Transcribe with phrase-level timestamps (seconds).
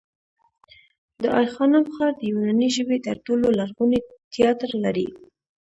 [1.21, 3.99] د آی خانم ښار د یوناني ژبې تر ټولو لرغونی
[4.33, 5.07] تیاتر لري